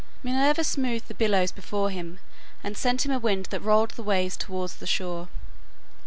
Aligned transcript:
Minerva 0.23 0.63
smoothed 0.63 1.09
the 1.09 1.13
billows 1.13 1.51
before 1.51 1.91
him 1.91 2.17
and 2.63 2.75
sent 2.75 3.05
him 3.05 3.11
a 3.11 3.19
wind 3.19 3.45
that 3.51 3.59
rolled 3.63 3.91
the 3.91 4.01
waves 4.01 4.35
towards 4.35 4.77
the 4.77 4.87
shore. 4.87 5.27